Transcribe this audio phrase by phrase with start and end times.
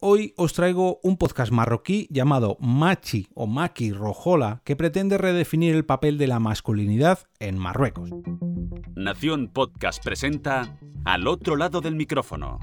[0.00, 5.84] Hoy os traigo un podcast marroquí llamado Machi o Maki Rojola que pretende redefinir el
[5.84, 8.10] papel de la masculinidad en Marruecos.
[8.94, 12.60] Nación Podcast presenta Al otro lado del micrófono,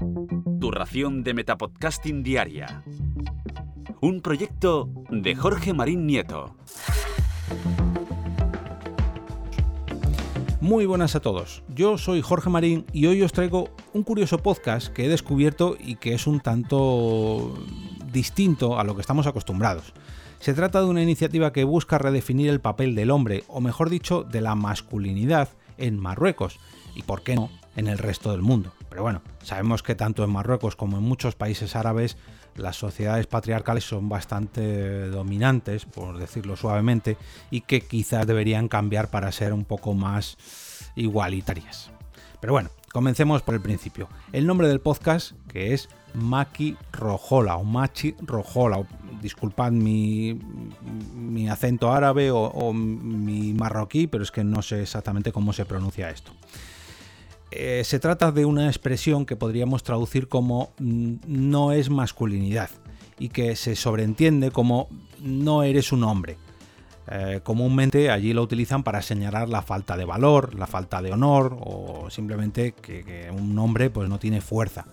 [0.58, 2.82] tu ración de Metapodcasting Diaria.
[4.00, 6.56] Un proyecto de Jorge Marín Nieto.
[10.66, 14.88] Muy buenas a todos, yo soy Jorge Marín y hoy os traigo un curioso podcast
[14.88, 17.54] que he descubierto y que es un tanto
[18.10, 19.92] distinto a lo que estamos acostumbrados.
[20.40, 24.24] Se trata de una iniciativa que busca redefinir el papel del hombre, o mejor dicho,
[24.24, 26.58] de la masculinidad en Marruecos,
[26.96, 28.72] y por qué no, en el resto del mundo.
[28.88, 32.16] Pero bueno, sabemos que tanto en Marruecos como en muchos países árabes
[32.56, 37.16] las sociedades patriarcales son bastante dominantes, por decirlo suavemente,
[37.50, 40.36] y que quizás deberían cambiar para ser un poco más
[40.94, 41.90] igualitarias.
[42.40, 44.08] Pero bueno, comencemos por el principio.
[44.32, 48.86] El nombre del podcast, que es Maki Rojola o Machi Rojola.
[49.20, 50.38] Disculpad mi,
[51.14, 55.64] mi acento árabe o, o, mi marroquí, pero es que no sé exactamente cómo se
[55.64, 56.32] pronuncia esto.
[57.50, 62.70] Eh, se trata de una expresión que podríamos traducir como mm, no es masculinidad
[63.18, 64.88] y que se sobreentiende como
[65.20, 66.38] no eres un hombre.
[67.08, 71.56] Eh, comúnmente allí lo utilizan para señalar la falta de valor, la falta de honor
[71.60, 74.86] o simplemente que, un hombre pues, no tiene fuerza.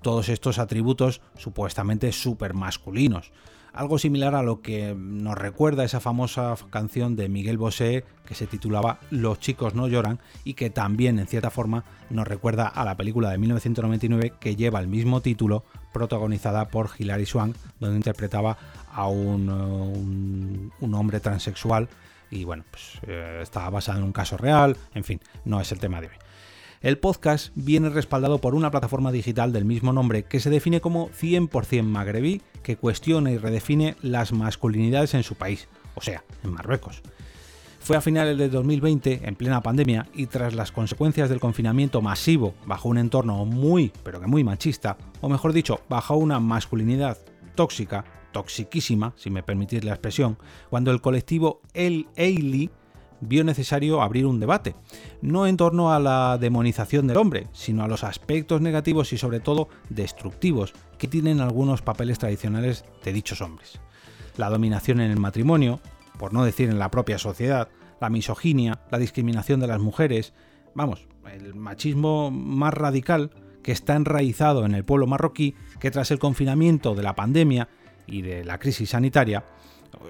[0.00, 3.30] Todos estos atributos supuestamente súper masculinos
[3.72, 8.46] algo similar a lo que nos recuerda esa famosa canción de Miguel Bosé que se
[8.46, 12.96] titulaba Los chicos no lloran y que también en cierta forma nos recuerda a la
[12.96, 18.56] película de 1999 que lleva el mismo título protagonizada por Hilary Swank donde interpretaba
[18.92, 21.88] a un, un hombre transexual
[22.30, 25.80] y bueno, pues eh, está basado en un caso real, en fin, no es el
[25.80, 26.14] tema de hoy.
[26.82, 31.10] El podcast viene respaldado por una plataforma digital del mismo nombre que se define como
[31.10, 37.02] 100% magrebí, que cuestiona y redefine las masculinidades en su país, o sea, en Marruecos.
[37.80, 42.54] Fue a finales de 2020, en plena pandemia, y tras las consecuencias del confinamiento masivo
[42.64, 47.18] bajo un entorno muy, pero que muy machista, o mejor dicho, bajo una masculinidad
[47.56, 50.38] tóxica, toxiquísima, si me permitís la expresión,
[50.70, 52.70] cuando el colectivo El Eili
[53.20, 54.74] vio necesario abrir un debate,
[55.22, 59.40] no en torno a la demonización del hombre, sino a los aspectos negativos y sobre
[59.40, 63.80] todo destructivos que tienen algunos papeles tradicionales de dichos hombres.
[64.36, 65.80] La dominación en el matrimonio,
[66.18, 67.68] por no decir en la propia sociedad,
[68.00, 70.32] la misoginia, la discriminación de las mujeres,
[70.74, 73.30] vamos, el machismo más radical
[73.62, 77.68] que está enraizado en el pueblo marroquí que tras el confinamiento de la pandemia
[78.06, 79.44] y de la crisis sanitaria,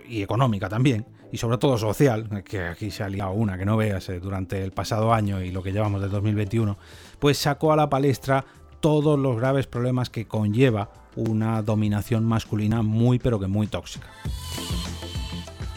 [0.09, 3.77] y económica también, y sobre todo social, que aquí se ha liado una que no
[3.77, 6.77] veas eh, durante el pasado año y lo que llevamos del 2021,
[7.19, 8.45] pues sacó a la palestra
[8.81, 14.09] todos los graves problemas que conlleva una dominación masculina muy pero que muy tóxica.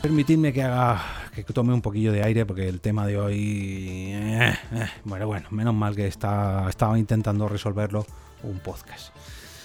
[0.01, 1.01] Permitidme que haga
[1.33, 5.47] que tome un poquillo de aire porque el tema de hoy eh, eh, bueno bueno
[5.49, 8.05] menos mal que está, estaba intentando resolverlo
[8.43, 9.13] un podcast.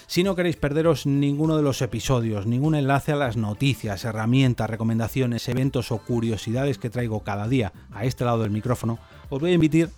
[0.09, 5.47] Si no queréis perderos ninguno de los episodios, ningún enlace a las noticias, herramientas, recomendaciones,
[5.47, 8.97] eventos o curiosidades que traigo cada día a este lado del micrófono,
[9.29, 9.89] os voy a invitar,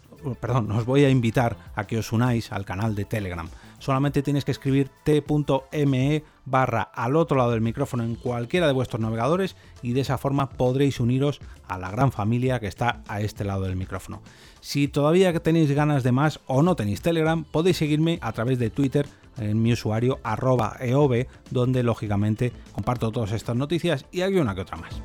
[0.41, 3.47] perdón, voy a invitar a que os unáis al canal de Telegram.
[3.79, 8.99] Solamente tenéis que escribir t.me barra al otro lado del micrófono en cualquiera de vuestros
[8.99, 11.39] navegadores y de esa forma podréis uniros
[11.69, 14.21] a la gran familia que está a este lado del micrófono.
[14.59, 18.69] Si todavía tenéis ganas de más o no tenéis Telegram, podéis seguirme a través de
[18.69, 24.55] Twitter en mi usuario arroba eov, donde lógicamente comparto todas estas noticias y hay una
[24.55, 25.01] que otra más.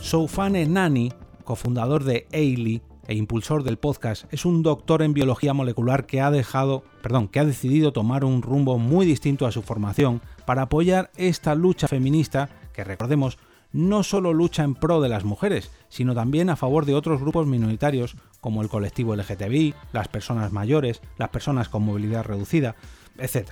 [0.00, 1.12] Soufane Nani,
[1.44, 6.30] cofundador de Ailey e impulsor del podcast, es un doctor en biología molecular que ha
[6.30, 11.10] dejado, perdón, que ha decidido tomar un rumbo muy distinto a su formación para apoyar
[11.16, 13.38] esta lucha feminista que recordemos
[13.72, 17.46] no solo lucha en pro de las mujeres, sino también a favor de otros grupos
[17.46, 22.76] minoritarios como el colectivo LGTBI, las personas mayores, las personas con movilidad reducida,
[23.18, 23.50] etc.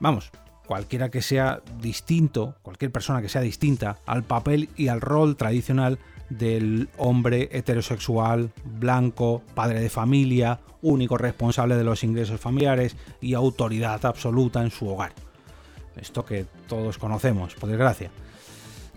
[0.00, 0.30] Vamos,
[0.66, 5.98] cualquiera que sea distinto, cualquier persona que sea distinta al papel y al rol tradicional
[6.30, 14.04] del hombre heterosexual, blanco, padre de familia, único responsable de los ingresos familiares y autoridad
[14.06, 15.12] absoluta en su hogar.
[15.96, 18.10] Esto que todos conocemos, por desgracia.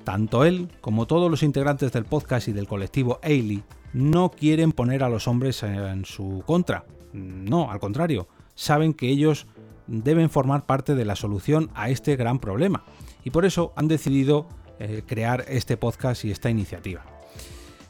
[0.06, 5.04] Tanto él como todos los integrantes del podcast y del colectivo Ailey no quieren poner
[5.04, 6.86] a los hombres en su contra.
[7.12, 9.48] No, al contrario, saben que ellos
[9.88, 12.84] deben formar parte de la solución a este gran problema.
[13.24, 14.48] Y por eso han decidido
[14.80, 17.04] eh, crear este podcast y esta iniciativa.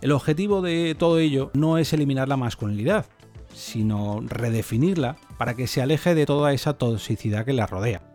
[0.01, 3.07] El objetivo de todo ello no es eliminar la masculinidad,
[3.53, 8.14] sino redefinirla para que se aleje de toda esa toxicidad que la rodea.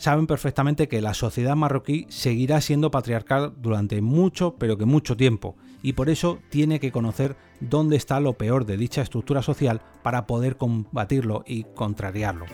[0.00, 5.56] Saben perfectamente que la sociedad marroquí seguirá siendo patriarcal durante mucho, pero que mucho tiempo,
[5.82, 10.26] y por eso tiene que conocer dónde está lo peor de dicha estructura social para
[10.26, 12.46] poder combatirlo y contrariarlo.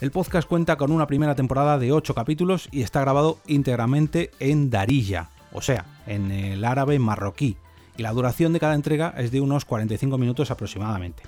[0.00, 4.70] El podcast cuenta con una primera temporada de 8 capítulos y está grabado íntegramente en
[4.70, 7.56] Darija, o sea, en el árabe marroquí,
[7.96, 11.22] y la duración de cada entrega es de unos 45 minutos aproximadamente.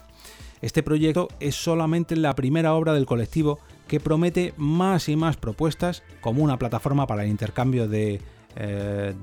[0.63, 3.61] Este proyecto es solamente la primera obra del colectivo
[3.93, 8.23] que promete más y más propuestas como una plataforma para el intercambio de
[8.57, 9.15] eh,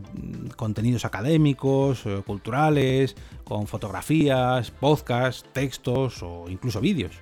[0.58, 7.16] contenidos académicos, eh, culturales, con fotografías, podcasts, textos o incluso vídeos.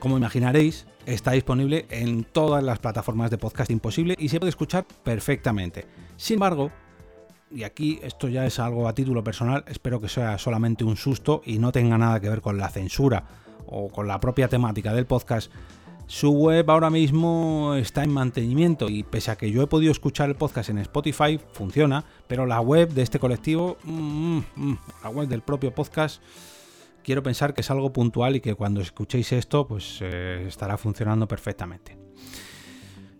[0.00, 4.84] Como imaginaréis, está disponible en todas las plataformas de podcasting posible y se puede escuchar
[5.04, 5.86] perfectamente.
[6.16, 6.72] Sin embargo,
[7.48, 11.42] y aquí esto ya es algo a título personal, espero que sea solamente un susto
[11.46, 13.22] y no tenga nada que ver con la censura
[13.66, 15.52] o con la propia temática del podcast,
[16.12, 20.28] su web ahora mismo está en mantenimiento y pese a que yo he podido escuchar
[20.28, 25.26] el podcast en Spotify, funciona, pero la web de este colectivo, mm, mm, la web
[25.26, 26.22] del propio podcast,
[27.02, 31.26] quiero pensar que es algo puntual y que cuando escuchéis esto, pues eh, estará funcionando
[31.26, 31.96] perfectamente.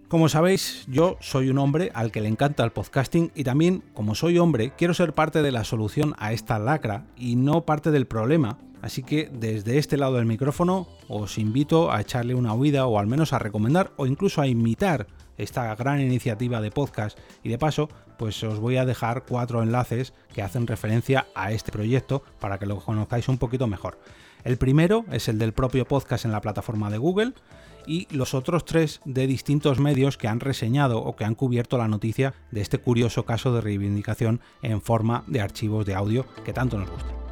[0.06, 4.14] Como sabéis, yo soy un hombre al que le encanta el podcasting y también, como
[4.14, 8.06] soy hombre, quiero ser parte de la solución a esta lacra y no parte del
[8.06, 8.58] problema.
[8.82, 13.06] Así que desde este lado del micrófono os invito a echarle una oída o al
[13.06, 15.06] menos a recomendar o incluso a imitar
[15.38, 17.88] esta gran iniciativa de podcast y de paso
[18.19, 22.67] pues os voy a dejar cuatro enlaces que hacen referencia a este proyecto para que
[22.67, 23.99] lo conozcáis un poquito mejor.
[24.44, 27.34] El primero es el del propio podcast en la plataforma de Google
[27.87, 31.88] y los otros tres de distintos medios que han reseñado o que han cubierto la
[31.88, 36.79] noticia de este curioso caso de reivindicación en forma de archivos de audio que tanto
[36.79, 37.31] nos gusta.